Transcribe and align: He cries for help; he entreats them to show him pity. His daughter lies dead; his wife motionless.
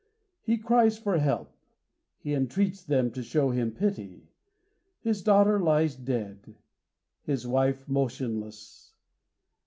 He 0.41 0.57
cries 0.57 0.97
for 0.97 1.19
help; 1.19 1.55
he 2.17 2.33
entreats 2.33 2.81
them 2.83 3.11
to 3.11 3.21
show 3.21 3.51
him 3.51 3.71
pity. 3.71 4.31
His 5.01 5.21
daughter 5.21 5.59
lies 5.59 5.95
dead; 5.95 6.55
his 7.21 7.45
wife 7.45 7.87
motionless. 7.87 8.95